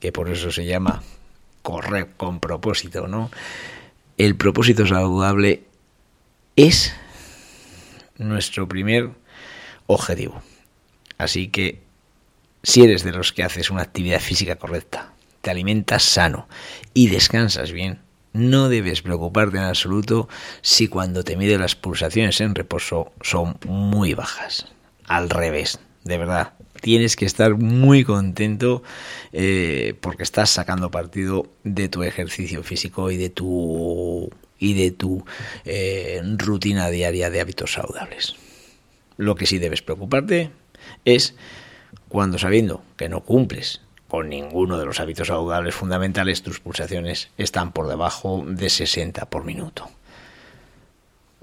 que 0.00 0.12
por 0.12 0.30
eso 0.30 0.50
se 0.50 0.64
llama 0.64 1.02
correr 1.62 2.10
con 2.16 2.40
propósito, 2.40 3.08
¿no? 3.08 3.30
El 4.18 4.36
propósito 4.36 4.86
saludable 4.86 5.64
es 6.56 6.94
nuestro 8.18 8.68
primer 8.68 9.10
objetivo. 9.86 10.42
Así 11.18 11.48
que 11.48 11.82
si 12.62 12.82
eres 12.82 13.02
de 13.02 13.12
los 13.12 13.32
que 13.32 13.42
haces 13.42 13.70
una 13.70 13.82
actividad 13.82 14.20
física 14.20 14.56
correcta, 14.56 15.12
te 15.40 15.50
alimentas 15.50 16.02
sano 16.02 16.48
y 16.94 17.08
descansas 17.08 17.72
bien, 17.72 18.00
no 18.32 18.68
debes 18.68 19.02
preocuparte 19.02 19.58
en 19.58 19.64
absoluto 19.64 20.28
si 20.62 20.88
cuando 20.88 21.24
te 21.24 21.36
mide 21.36 21.58
las 21.58 21.74
pulsaciones 21.74 22.40
en 22.40 22.54
reposo 22.54 23.12
son 23.20 23.58
muy 23.66 24.14
bajas. 24.14 24.66
Al 25.06 25.28
revés, 25.28 25.80
de 26.04 26.18
verdad, 26.18 26.54
tienes 26.82 27.14
que 27.16 27.24
estar 27.24 27.54
muy 27.54 28.04
contento 28.04 28.82
eh, 29.32 29.94
porque 30.00 30.24
estás 30.24 30.50
sacando 30.50 30.90
partido 30.90 31.46
de 31.62 31.88
tu 31.88 32.02
ejercicio 32.02 32.62
físico 32.62 33.10
y 33.10 33.16
de 33.16 33.30
tu 33.30 34.28
y 34.58 34.74
de 34.74 34.90
tu 34.90 35.24
eh, 35.64 36.20
rutina 36.36 36.90
diaria 36.90 37.30
de 37.30 37.40
hábitos 37.40 37.72
saludables. 37.72 38.34
Lo 39.16 39.34
que 39.36 39.46
sí 39.46 39.58
debes 39.58 39.82
preocuparte 39.82 40.50
es 41.04 41.34
cuando 42.08 42.38
sabiendo 42.38 42.82
que 42.96 43.08
no 43.08 43.20
cumples 43.20 43.80
con 44.08 44.28
ninguno 44.28 44.76
de 44.76 44.84
los 44.84 45.00
hábitos 45.00 45.28
saludables 45.28 45.74
fundamentales, 45.74 46.42
tus 46.42 46.60
pulsaciones 46.60 47.30
están 47.38 47.72
por 47.72 47.88
debajo 47.88 48.44
de 48.46 48.68
60 48.68 49.24
por 49.30 49.44
minuto. 49.44 49.88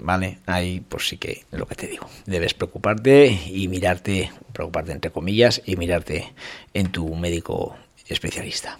¿vale? 0.00 0.38
Ahí 0.46 0.80
pues 0.80 1.08
sí 1.08 1.18
que 1.18 1.44
lo 1.52 1.66
que 1.66 1.74
te 1.74 1.86
digo, 1.86 2.08
debes 2.26 2.54
preocuparte 2.54 3.26
y 3.46 3.68
mirarte, 3.68 4.32
preocuparte 4.60 4.92
entre 4.92 5.10
comillas 5.10 5.62
y 5.64 5.76
mirarte 5.76 6.34
en 6.74 6.92
tu 6.92 7.14
médico 7.14 7.76
especialista. 8.08 8.78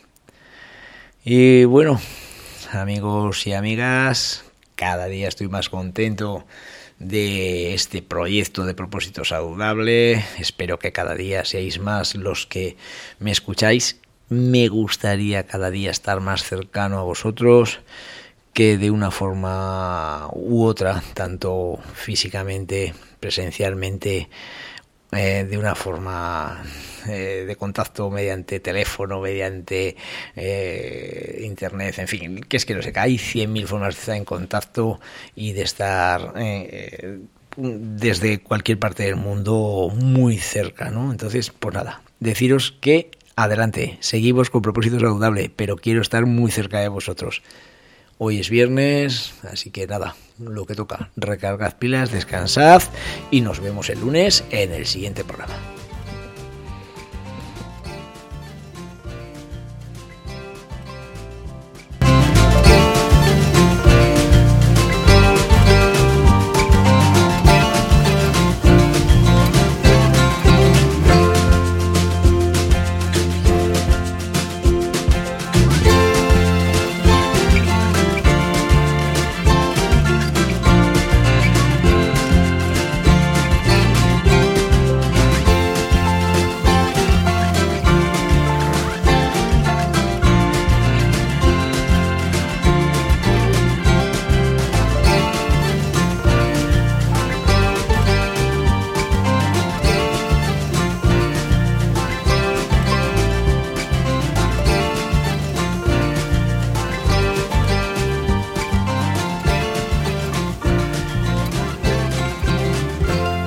Y 1.25 1.65
bueno, 1.65 1.99
amigos 2.71 3.47
y 3.47 3.55
amigas, 3.55 4.45
cada 4.75 5.07
día 5.07 5.27
estoy 5.29 5.49
más 5.49 5.71
contento 5.71 6.45
de 6.99 7.73
este 7.73 8.03
proyecto 8.03 8.67
de 8.67 8.75
propósito 8.75 9.25
saludable. 9.25 10.23
Espero 10.39 10.79
que 10.79 10.93
cada 10.93 11.15
día 11.15 11.47
seáis 11.47 11.79
más 11.79 12.15
los 12.15 12.47
que 12.47 12.77
me 13.19 13.31
escucháis. 13.31 14.01
Me 14.29 14.69
gustaría 14.69 15.47
cada 15.47 15.71
día 15.71 15.91
estar 15.91 16.21
más 16.21 16.45
cercano 16.45 16.99
a 16.99 17.05
vosotros 17.05 17.81
que 18.53 18.77
de 18.77 18.91
una 18.91 19.11
forma 19.11 20.29
u 20.35 20.65
otra, 20.65 21.03
tanto 21.15 21.79
físicamente, 21.95 22.93
presencialmente, 23.19 24.29
eh, 25.13 25.47
de 25.49 25.59
una 25.59 25.75
forma 25.75 26.63
eh, 27.09 27.45
de 27.47 27.57
contacto 27.57 28.11
mediante 28.11 28.61
teléfono, 28.61 29.21
mediante 29.21 29.97
eh, 30.37 31.43
internet, 31.45 31.99
en 31.99 32.09
fin, 32.09 32.41
que 32.41 32.57
es 32.57 32.65
que 32.65 32.75
no 32.75 32.83
sé, 32.83 32.93
hay 32.95 33.17
100.000 33.17 33.67
formas 33.67 33.95
de 33.95 34.01
estar 34.01 34.17
en 34.17 34.25
contacto 34.25 35.01
y 35.35 35.53
de 35.53 35.63
estar 35.63 36.35
desde 37.57 38.39
cualquier 38.39 38.79
parte 38.79 39.03
del 39.03 39.17
mundo 39.17 39.93
muy 39.95 40.39
cerca, 40.39 40.91
¿no? 40.91 41.11
Entonces, 41.11 41.51
pues 41.51 41.75
nada, 41.75 42.03
deciros 42.21 42.77
que 42.81 43.11
adelante, 43.37 43.99
seguimos 44.01 44.51
con 44.51 44.63
propósito 44.63 45.01
saludable, 45.01 45.51
pero 45.55 45.77
quiero 45.77 46.03
estar 46.03 46.27
muy 46.27 46.51
cerca 46.51 46.81
de 46.81 46.89
vosotros. 46.89 47.43
Hoy 48.23 48.39
es 48.39 48.51
viernes, 48.51 49.33
así 49.51 49.71
que 49.71 49.87
nada, 49.87 50.15
lo 50.39 50.67
que 50.67 50.75
toca, 50.75 51.09
recargad 51.17 51.79
pilas, 51.79 52.13
descansad 52.13 52.83
y 53.31 53.41
nos 53.41 53.61
vemos 53.61 53.89
el 53.89 54.01
lunes 54.01 54.45
en 54.51 54.73
el 54.73 54.85
siguiente 54.85 55.25
programa. 55.25 55.55